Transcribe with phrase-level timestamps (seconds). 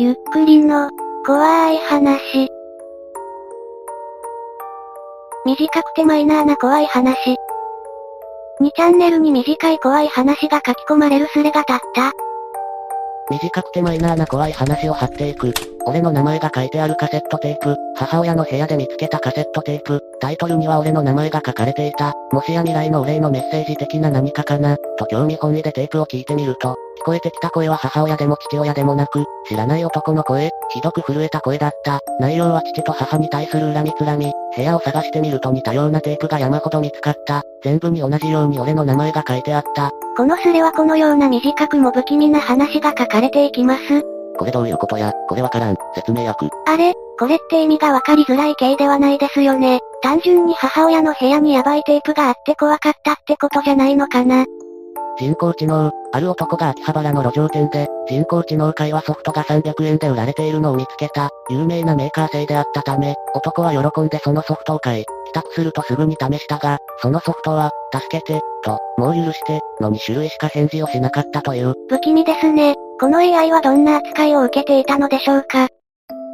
[0.00, 0.88] ゆっくりの、
[1.26, 2.48] 怖い話。
[5.44, 7.36] 短くてマイナーな怖い話。
[8.62, 12.12] 2チャンネルに短い怖い話が書き込まれるスレが立った。
[13.30, 15.52] 短くてマイナーな怖い話を貼っていく。
[15.84, 22.12] 俺の名前が書いてあるカセットテープ、母親の部屋で見つけたカセットテープ、タイトルには俺の名前が書かれていた。
[22.30, 32.00] もしや未来のお礼のメッセージ的な何かかな、と興味本位でテープを聞いてみると、聞こえてきた声は母親でも父親でもなく、知らない男の声、ひどく震えた声だった。
[32.20, 37.42] 内容は父と母に対する恨みつらみ、部屋を探してみると似たようなテープが山ほど見つかった。
[37.62, 39.90] 全部に同じように俺の名前が書いてあった。
[40.16, 44.02] このスレはこのような短くも不気味な話が書かれていきます。
[44.38, 46.48] これどういうことや、これわからん、説明役。
[46.66, 49.80] あれ、これって意味がわかりづらい系ではないですよね。
[50.02, 54.46] 単純に母親の部屋にヤバいテープがあって怖かったってことじゃないのかな。
[55.18, 71.74] 人工知能、ある男が秋葉原の路上店で、人工知能会話ソフトが300円で売られているのを見つけた、有名なメーカー製であったため、男は喜んでそのソフトを買い、帰宅するとすぐに試したが、そのソフトは、助けて、と、もう許して、の2種類しか返事をしなかったという。
[71.90, 72.76] 不気味ですね。
[72.98, 75.68] この AI はどんな扱いを受けていたのでしょうか。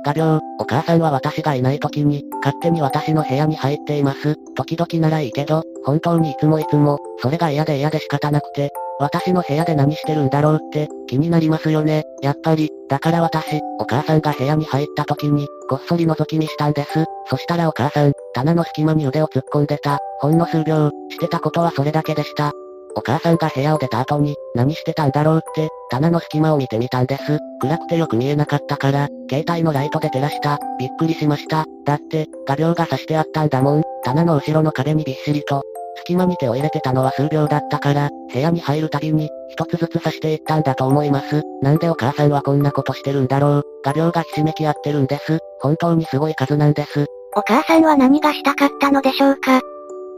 [0.07, 4.37] 画鋲、お母さんは私がいない時に、勝手に私の部屋に入っています。
[4.55, 12.05] 時々ならいいけど、本当にいつもいつも、それが嫌で嫌で仕方なくて、私の部屋で何してるんだろうって、気になりますよね。
[12.23, 17.05] やっぱり、だから私、お母さんが部屋に入った時に、こっそり覗き見したんです。
[17.29, 19.99] そしたらお母さん、棚の隙間に腕を突っ込んでた。
[20.21, 22.53] ほんの数秒、してたことはそれだけでした。
[22.97, 27.39] お母さんが部屋を出た後に、何してたんだろうって、棚の隙間を見てみたんです。
[27.61, 30.59] 暗くてよく見えなかったから、携帯のライトで照らした。
[30.79, 31.67] びっくりしました。
[31.85, 33.83] だって、画鋲が刺してあったんだもん。
[34.03, 35.63] 棚の後ろの壁にびっしりと。
[35.99, 41.43] 隙間に手を入れてたのは数秒だったから、部屋に入るたびに、一つずつ刺していったんだと思います。
[41.63, 43.63] なんでお母さんはこんなことしてるんだろう。
[43.85, 45.39] 画鋲がひしめき合ってるんです。
[45.61, 47.07] 本当にすごい数なんです。
[47.35, 49.61] お母さんは何がしたかったのでしょうか？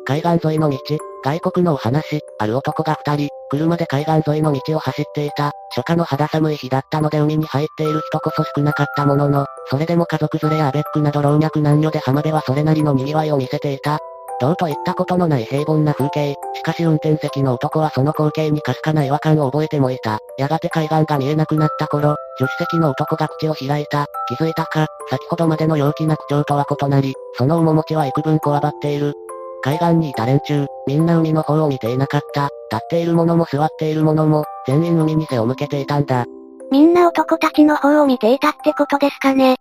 [0.04, 0.78] 海岸沿いの道、
[1.24, 5.52] 外国のお話、ある男が二人、車で海岸沿いの道を走っていた。
[5.74, 13.98] 初夏の肌寒い日だったので海に入っている人こそ少なかったものの、それでも家族連れやアベックなど老若男女で浜辺はそれなりの賑わいを見せていた。
[14.40, 16.36] どうといったことのない平凡な風景。
[16.54, 20.20] しかし運転席の男はその光景にかすかな違和感を覚えてもいた。
[20.38, 24.06] やがて海岸が見えなくなった頃、助手席の男が口を開いた。
[24.28, 29.14] 気づいたか、先ほどまでの陽気な口調とは異なり、その面持ちは幾分こわばっている。
[29.62, 32.48] 海岸にいた連中、みんな海の方を見ていなかった。
[32.70, 36.24] 立っている者も座っている者も、全員海に背を向けていたんだ。
[36.70, 39.56] みんな男たちの方を見ていたってことですかね。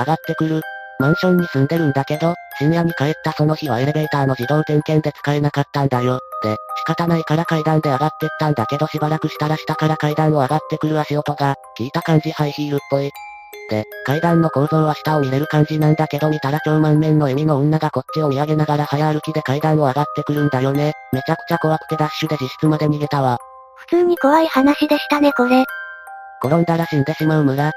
[0.00, 0.62] 上がってくる。
[0.98, 6.20] マンションに住んでるんだけど、深夜に帰ったその日はエレベーターの自動点検で使えなかったんだよ。
[6.42, 13.10] で、仕方ないから階段で上がってったんだけどしばらくしたら下から階段を上がってくる足音が、聞いた感じハイヒールっぽい。
[13.68, 20.92] で、階段の構造は下を見れる感じなんだけど見たら超満面の笑みの女がこっちを見上げながら早歩きで階段を上がってくるんだよね。
[21.12, 23.38] めちゃくちゃ怖くてダッシュで自室まで逃げたわ。
[23.76, 25.64] 普通に怖い話でしたねこれ。
[26.44, 27.72] 転んだら死んでしまう村。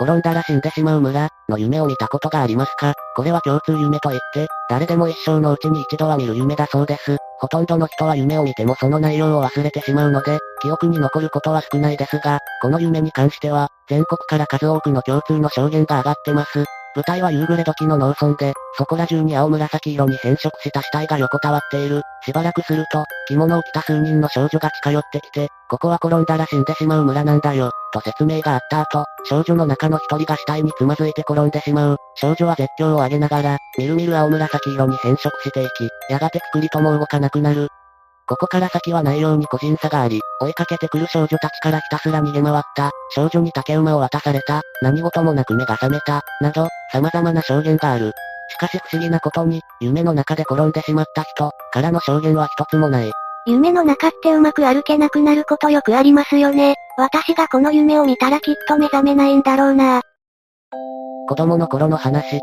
[0.00, 2.94] 転んだら死んでしまう村の夢を見たことがありますか？
[3.16, 7.16] これは共通夢といって、誰でも一生のうちに一度は見る夢だそうです。
[7.38, 16.64] ほとんどの人は夢を見てもその内容を忘れてしまうので、記憶に残ることは少ないですが、この夢に関しては、全国から数多くの共通の証言が上がってます。
[16.94, 22.02] 舞台は夕暮れ時の農村で、そこら中に青紫色に変色した死体が横たわっている。
[22.24, 31.96] しばらくすると、着物を着た数人の少女が近寄ってきて、ここは転んだら死んでしまう村なんだよ、と説明があった後、少女の中の一人が死体につまずいて転んでしまう。
[32.16, 37.68] 少女は絶叫を上げながら、みるみる青紫色に変色していき、やがてくくりとも動かなくなる。
[38.28, 48.12] ここから先は内容に個人差があり、追いかけてくる少女たちからひたすら逃げ回った、少女に竹馬を渡された、何事もなく目が覚めた、など、様々な証言がある。
[48.48, 53.12] しかし不思議なことに、夢の中で転んでしまった人、からの証言は一つもない。
[53.46, 56.74] 夢の中ってうまく歩けなくなることよくありますよね。
[56.98, 60.02] 私がこの夢を見たらきっと目覚めないんだろうな。
[61.28, 62.40] 子供の頃の話。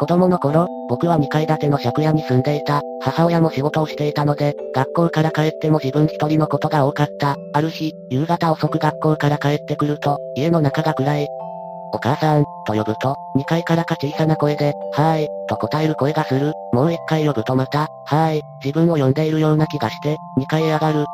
[0.00, 2.80] 子供の頃、僕は2階建ての借家に住んでいた。
[3.02, 7.36] 母親も仕事をしていたので、学校から帰っても自分一人のことが多かった。
[7.52, 11.28] ある日、夕方遅く学校から帰ってくると、家の中が暗い。
[11.92, 16.52] お母さん、と呼ぶと、2階からか小さな声で、はーい、と答える声がする。
[16.72, 21.06] もう1回呼ぶとまた、はーい、自分を呼んでいるような気がして、2階へ上がる。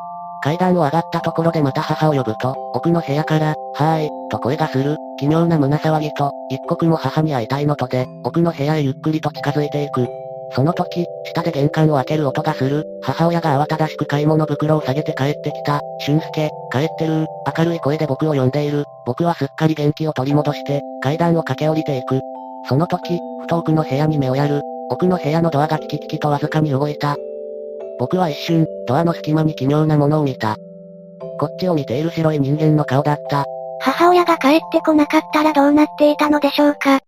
[0.43, 4.97] 階段を上がったところでまた母を呼ぶと、奥の部屋から、はーい、と声がする。
[5.19, 10.07] 奇妙な胸騒ぎと、一刻も母に会いたいのとで、奥の部屋へゆっくりと近づいていく。
[10.51, 12.85] その時、下で玄関を開ける音がする。
[13.01, 15.81] 母親が慌ただしく買い物袋を下げて帰ってきた。
[16.05, 17.25] 俊介、帰ってる
[17.57, 18.85] 明るい声で僕を呼んでいる。
[19.05, 22.21] 僕はすっかり元気を取り戻して、階段を駆け下りていく。
[22.69, 24.61] その時、ふと奥の部屋に目をやる。
[24.89, 27.17] 奥の部屋のドアがキキキキとわずかに動いた。
[27.99, 30.55] 僕は一瞬、ドアの隙間に奇妙なものを見た。
[31.39, 33.45] こっちを見ている白い人間の顔だった。
[33.79, 36.99] 母親が帰ってこなかったらどうなっていたのでしょうか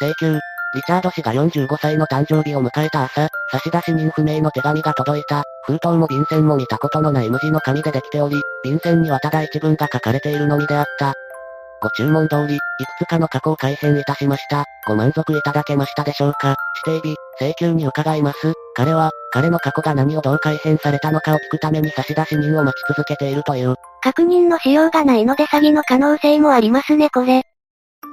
[0.00, 0.38] 請求、
[0.72, 5.42] リチャード氏が45歳の誕生日を迎えた朝、差出人不明の手紙が届いた。
[5.64, 11.14] 封筒も便箋も見たことのない無地の紙でできており、便箋にはただ一文が書かれているのみであった。
[11.82, 14.64] ご注文通り、いくつかの過去を改変いたしました。
[14.86, 16.54] ご満足いただけましたでしょうか
[16.86, 18.52] 指定日、請求に伺います。
[18.76, 23.74] 彼は、彼の過去が何をどう改変されたのかを聞くために差出人を待ち続けているという。
[24.02, 27.42] 確認のしようがないので詐欺の可能性もありますねこれ。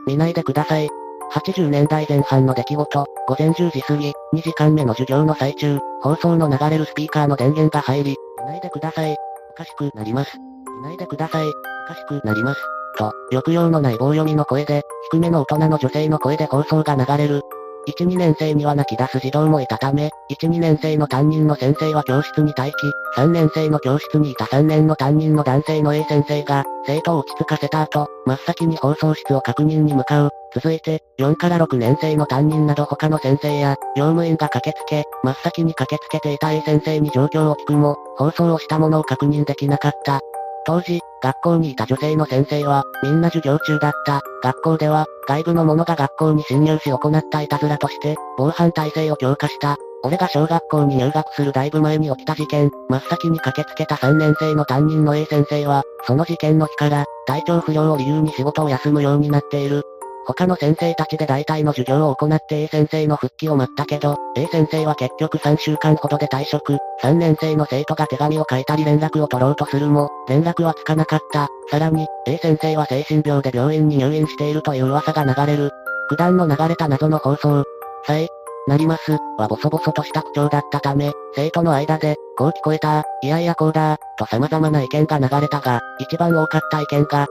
[0.07, 0.89] 見ないでください。
[1.33, 9.15] 80年代前半の出来事、午前10時過ぎ、2時間目の授業の最中、放送の流れるスピーカーの電源が入り、いないでください。
[9.51, 10.38] おかしくなります。
[10.38, 11.47] いないでください。
[11.47, 11.51] お
[11.88, 12.62] かしくなります。
[12.97, 17.41] と、抑揚のない棒読みの声で、低めの大人の女性の声で放送が流れる。
[17.88, 30.29] 1、2年生には泣き出す児童もいたため、1、2年生の担任の先生は教室に待機、3年生の教室にいた3年の担任の男性の A 先生が、生徒を落ち着かせた後、真っ先に放送室を確認に向かう。
[30.57, 40.19] 続いて、4から6年生の担任など他の先生や、用務員が駆けつけ、真っ先に駆けつけていた A 先生に状況を聞くも、放送をしたものを確認できなかった。
[40.65, 44.21] 当時、学校にいた女性の先生は、みんな授業中だった。
[44.42, 49.77] 学校では、外部の者が学校に侵入し行ったいたずらとして、防犯体制を強化した。
[50.03, 59.83] 俺が小学校に入学するだいぶ前に起きた事件、真っ先に駆けつけた3年生の担任の A 先生は、その事件の日から、体調不良を理由に仕事を休むようになっている。
[60.27, 66.77] 他の先生たちで大体の授業を行って A 先生の復帰を待ったけど、A 先生は結局3週間ほどで退職。
[67.01, 71.47] 3年生の生徒が手紙を書いたり連絡を取ろうとするも、連絡はつかなかった。
[71.71, 75.71] さらに、A 先生は精神病で病院に入院しているという噂が流れる。
[76.09, 77.63] 九段の流れた謎の放送。
[78.06, 78.27] さえ、
[78.68, 87.27] なります、はボソボソとした口調だったため、生徒の間で、こう聞こえた、いやいやこうだ、と様々な意見が流れたが、一番多かった意見が、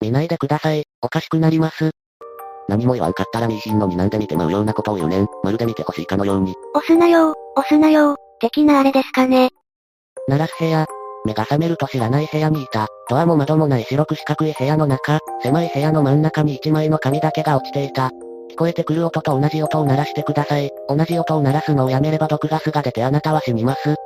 [0.00, 0.87] 見ないでください。
[1.02, 1.90] おかしくなります。
[2.68, 5.26] 何も言わんかったらミーシンのになんで見てまうようなことを言うねん。
[5.42, 6.54] まるで見てほしいかのように。
[6.74, 9.50] 押すなよ、押すなよ、的なあれですかね。
[10.28, 10.86] 鳴らす部屋。
[11.24, 12.86] 目が覚めると知らない部屋にいた。
[13.08, 18.10] ドアも窓もない白く四角い部屋の中、狭い部屋の真ん中に一枚の紙だけが落ちていた。
[18.50, 20.70] 聞こえてくる音と同じ音を鳴らしてください。
[20.88, 23.96] 同じ音を鳴らすのをやめれば毒ガスが出てあなたは死にます。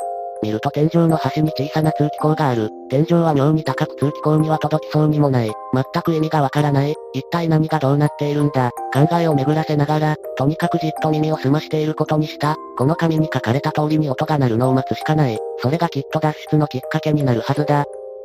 [0.42, 2.68] 見ると天井の端に小さな通気口がある。
[2.90, 5.52] 天井は妙に高く通気口には届きそうにもない。
[5.72, 6.94] 全く意味がわからない。
[7.14, 8.70] 一体何がどうなっているんだ。
[8.92, 12.56] 考えを巡らせながら、とにかくじっと耳を澄ましていることにした。
[12.76, 15.38] この紙に書かれた通りに音が鳴るのを待つしかない。
[15.58, 17.84] それがきっと脱出のきっかけになるはずだ。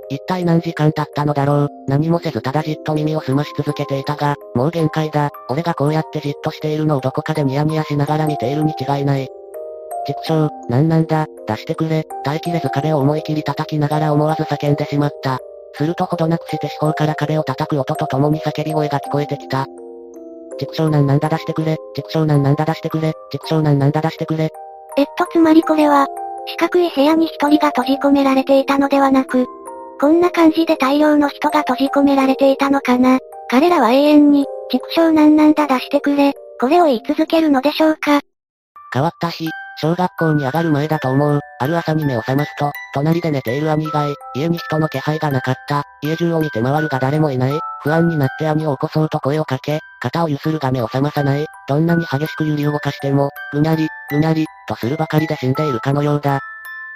[0.10, 1.70] 一体何時間経ったのだろう。
[1.88, 5.30] 何もせずただじっと耳を澄まし続けていたが、もう限界だ。
[5.50, 9.28] 俺がこうやってじっとしているのをどこかでニヤニヤしながら見ているに違いない。
[10.08, 15.40] 畜生、なんなんだ、出してくれ、耐えきれず壁を思い切り叩きながら思わず叫んでしまった。
[15.74, 19.68] するとほどなくして四方から壁を叩く音とともに叫び声が聞こえてきた。
[20.60, 24.50] 畜生なんなんだ出してくれ、畜生なんなんだ出してくれ、畜生なんなんだ出してくれ。
[24.98, 26.08] えっとつまりこれは、
[26.48, 29.46] 四角い部屋に一人が閉じ込められていたのではなく、
[30.00, 33.20] こんな感じで大量の人が閉じ込められていたのかな。
[33.50, 38.22] 彼らは永遠に、畜生なんなんだ出してくれ、これを言い続けるのでしょうか。
[38.94, 39.50] 変わった日、
[39.80, 41.40] 小学校に上がる前だと思う。
[41.60, 45.84] ある朝に目を覚ますと、隣で寝ている兄以外、家に人の気配がなかった。
[46.02, 47.60] 家中を見て回るが誰もいない。
[47.82, 51.46] 不安になって兄を起こそうと声をかけ、肩をゆするが目を覚まさない。
[51.68, 56.40] どんなに激しく揺り動かしても、ぐにゃり、ぐにゃり、とするばかりで死んでいるかのようだ。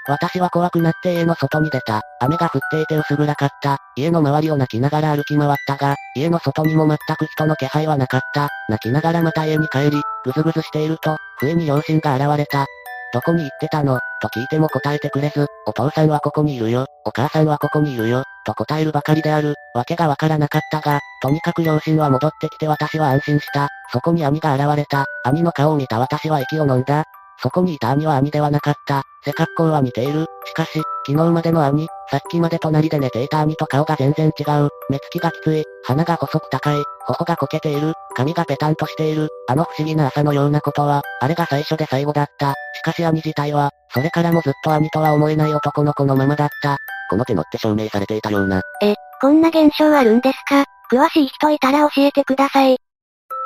[0.08, 2.02] 私は怖くなって家の外に出た。
[2.20, 3.78] 雨が降っていて薄暗かった。
[3.96, 8.50] 家の周りを泣きながら歩き回ったが、家の外にも全く人の気配はなかった。
[8.68, 12.66] 泣きながらまた家に帰り、ぐずぐずしていると、不意に両親が現れた。
[13.14, 14.00] どこに行ってたの？
[14.22, 19.56] と聞いても答えてくれず、お父さんはここにいるよ、お母さんはここにいるよ、と答えるばかりである。
[19.74, 23.68] わけがわからなかったが、とにかく両親は戻ってきて私は安心した。
[23.92, 25.06] そこに兄が現れた。
[25.26, 27.04] 兄の顔を見た私は息を飲んだ。
[27.42, 29.04] そこにいた兄は兄ではなかった。
[29.24, 30.26] 背格好は似ている。
[30.46, 34.70] しかし、昨日までの兄、さっきまで隣で寝ていた兄と顔が全然違う。
[34.90, 35.64] 目つきがきつい。
[35.84, 36.84] 鼻が細く高い。
[37.08, 37.94] 頬がこけている。
[38.16, 39.30] 髪がペタンとしている。
[39.48, 42.54] あの不思議な朝のようなことは、あれが最初で最後だった。
[42.76, 46.78] しかし兄自体は、それからもずっと兄とは思えない男の子のままだった。
[47.10, 48.62] この手のって証明されていたような。
[48.82, 50.64] え、こんな現象あるんですか？
[50.92, 52.78] 詳しい人いたら教えてください。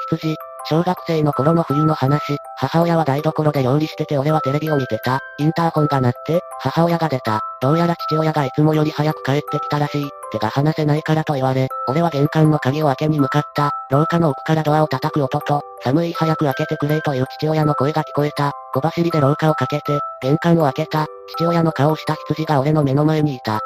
[0.09, 0.35] 羊、
[0.67, 5.19] 小学生の頃の冬の話、母親は台所で料理してて俺はテレビを見てた。
[5.37, 7.41] インターホンが鳴って、母親が出た。
[7.61, 10.09] どうやら父親がいつもより早く帰ってきたらしい。
[10.31, 13.71] 手が離せないからと言われ、俺は玄関の鍵を開けに向かった。
[13.91, 18.51] 廊下の奥からドアを叩く音と、寒い早く開けてくれという父親の声が聞こえた。
[18.73, 21.05] 小走りで廊下をかけて、玄関を開けた。
[21.37, 23.59] 父親の顔をした羊が俺の目の前にいた。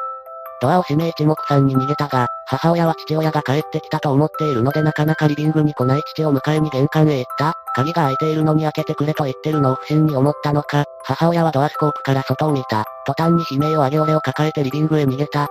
[0.61, 7.53] ドアを閉め一目散に逃げたが、母親は父親が帰ってきたと思っているのでなかなかリビングに来ない父を迎えに玄関へ行った。
[7.75, 12.85] 鍵が開いているのに開けてくれと言ってるのを不審に思ったのか、母親はドアスコープから外を見た。
[13.05, 15.47] 途端に悲鳴を上げ俺を抱えてリビングへ逃げた。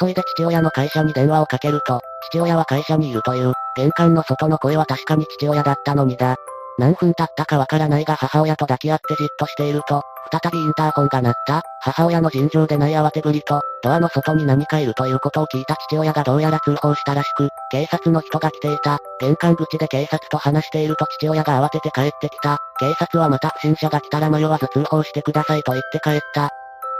[0.00, 2.00] 急いで父親の会社に電話をかけると、
[2.30, 6.36] 父親は会社にいるという、玄関の外の声は確かに父親だったのにだ。
[6.78, 11.62] 何分経ったかわからないが母親と抱き合ってじっとしていると、再びインターホンが鳴った。
[11.80, 18.98] 母親の尋常でない慌てぶりと、ドアの外に何かいるということを聞いた父親がどうやら通報したらしく、警察の人が来ていた。
[19.20, 22.58] 玄関口で警察と話していると父親が慌てて帰ってきた。
[22.78, 26.50] 警察はまた不審者が来たら迷わず通報してくださいと言って帰った。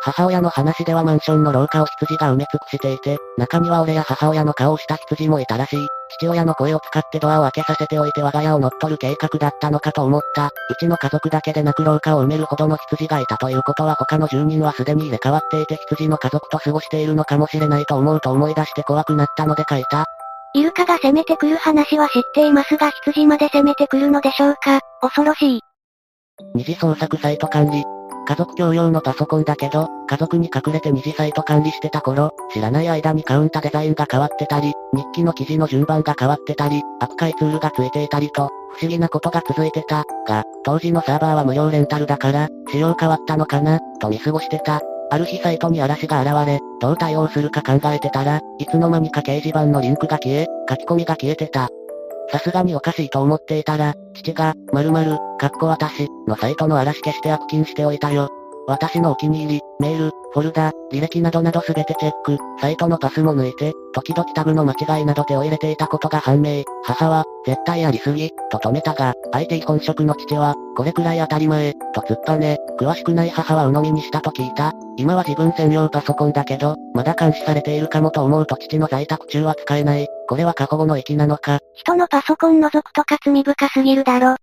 [0.00, 5.86] 母親の話ではマンションの廊下を羊が埋め尽くしていて、中には俺や母親の顔をした羊もいたらしい。
[6.16, 10.46] 父親の声を使ってドアを開けさせておいて我が家を乗っ取る計画だったのかと思った。
[10.46, 20.06] うちの家族だけでなく廊下を埋めるほどの羊がいたということは他の住人はすでに入れ替わっていて羊の家族と過ごしているのかもしれないと思うと思い出して怖くなったので書いた。
[20.54, 24.80] イルカが攻めてくる話は知っていますが羊まで攻めてくるのでしょうか？
[25.02, 25.60] 恐ろしい。
[26.54, 27.84] 二次創作サイト管理、
[28.26, 40.04] 家族共用のパソコンだけど、家族に隠れて二次サイト管理してた頃、知らない間にカウンタデザインが変わってたり、日記の記事の順番が変わってたり、悪解ツールがついていたりと、不思議なことが続いてた。
[40.26, 44.80] が、当時のサーバーは無料レンタルだから、仕様変わったのかな、と見過ごしてた。
[45.10, 51.70] ある日サイトに嵐が現れ、どう対応するか考えてたら、いつの間にか掲示板のリンクが消え、書き込みが消えてた。
[52.30, 58.28] さすがにおかしいと思っていたら、父が、〇〇、かっこ私、のサイトの嵐消して悪禁しておいたよ。
[58.66, 66.64] 私のお気に入り、メール、フォルダ、履歴などなどすべてチェック、サイトのパスも抜いて、時々タグの間違いなど手を入れていたことが判明。
[66.84, 74.74] 母は、絶対やりすぎ、と止めたが、IT 本職の父は、これくらい当たり前、と突っぱね、詳しくない母は鵜呑みにしたと聞いた。
[74.98, 80.08] 今は自分専用パソコンだけど、まだ監視されているかもと思うと父の在宅中は使えない。
[80.28, 81.60] これは過保護の域なのか。
[81.78, 84.34] 人のパソコン覗くとか罪深すぎるだろ。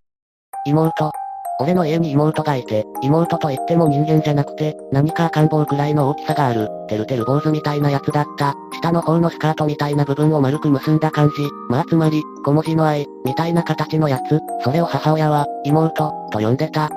[0.64, 1.12] 妹、
[1.60, 8.54] 俺の家に妹がいて、妹と言っても人間じゃなくて、何か赤ん坊くらいの大きさがある、てるてる坊主みたいなやつだった。
[8.80, 11.34] 下の方のスカートみたいな部分を丸く結んだ感じ。
[11.68, 14.40] まあつまり、小文字の愛、みたいな形のやつ。
[14.64, 16.88] それを母親は、妹、と呼んでた。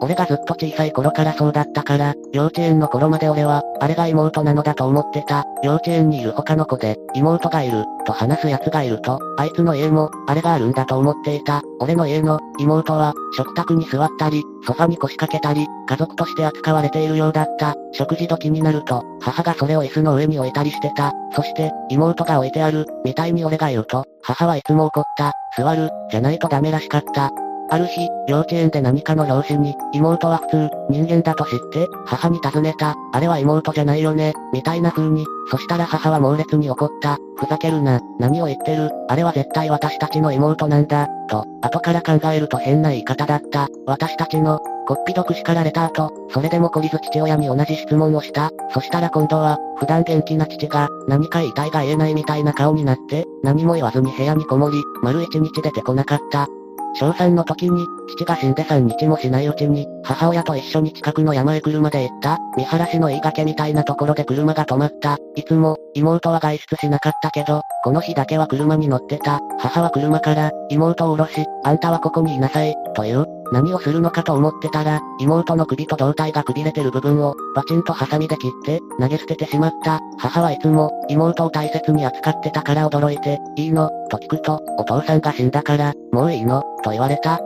[0.00, 5.44] 俺がずっと小さい頃からそうだったから、幼稚園の頃まで俺は、あれが妹なのだと思ってた。
[5.62, 11.62] 幼稚園にいる他の子で、妹がいる、と話す奴がいると、あいつの家も、あれがあるんだと思っていた。
[11.80, 17.74] 俺の家の、妹は、食卓に座ったり、ソファに腰掛けたり、家族として扱われているようだった。
[17.92, 21.12] 食事時になると、母がそれを椅子の上に置いたりしてた。
[21.34, 25.32] そして、妹が置いてある、みたいに俺が言うと、母はいつも怒った。
[25.56, 27.30] 座る、じゃないとダメらしかった。
[27.70, 32.94] ある日、幼稚園で何かの表紙に、妹は普通、人間だと知って、母に尋ねた。
[33.12, 35.26] あれは妹じゃないよね、みたいな風に。
[35.50, 37.18] そしたら母は猛烈に怒った。
[37.36, 38.90] ふざけるな、何を言ってる。
[39.08, 43.68] あれは絶対私たちの妹なんだ、と、後から考えると変な言い方だった。
[43.86, 48.50] 私たちの、こっぴどく叱られた後、それでも懲りず父親に同じ質問をした。
[48.72, 56.48] そしたら今度は、普段元気な父が、何か言いたいが言えないみたいな顔になって、何も言わずに部屋にこもり、丸一日出てこなかった。
[56.94, 65.18] 小3の時に、父が死んで3日もしないうちに、母親と一緒に近くの山へ車で行った、見晴らしのいい崖みたいなところで車が止まった。
[65.36, 69.40] いつも、妹は外出しなかったけど、この日だけは車に乗ってた。
[69.58, 73.37] 母は車から、妹を降ろし、あんたはここにいなさい、という。
[73.52, 80.00] 何をするのかと思ってたら、妹の首と胴体がくびれてる部分を、バチンとハサミで切って、投げ捨ててしまった。
[80.18, 87.40] 母はいつも、妹を大切に扱ってたから驚いて、いいのと聞くと、お父さんが死んだから、もういいのと言われた。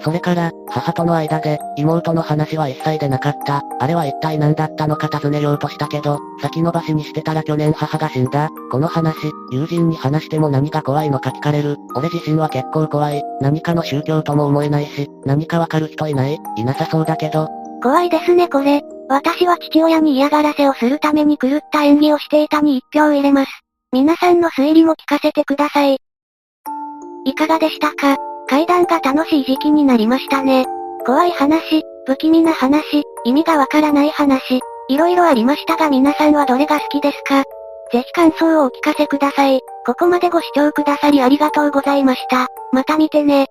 [0.00, 3.62] それから、母との間で、妹の話は一切でなかった。
[3.80, 8.50] あれは一体何だったのか尋ねようとしたけど、先延ばしにしてたら去年母が死んだ。
[8.70, 9.16] この話、
[9.50, 11.76] 友人に話しても何が怖いのか聞かれる。
[11.94, 13.22] 俺自身は結構怖い。
[13.40, 17.48] 何かの宗教とも思えないし、何かわかる人いないいなさそうだけど。
[17.82, 18.82] 怖いですねこれ。
[19.08, 23.50] 私は父親に嫌がらせをするために狂った演技をしていたに一票入れます。
[23.92, 25.98] 皆さんの推理も聞かせてください。
[27.24, 28.16] いかがでしたか？
[28.48, 30.66] 階段が楽しい時期になりましたね。
[31.04, 37.44] 怖い話、不気味な話、意味がわからない話、いろいろありましたが皆さんはどれが好きですか？
[37.92, 39.60] ぜひ感想をお聞かせください。
[39.84, 42.48] ここまでご視聴くださりありがとうございました。
[42.72, 43.46] また見てね。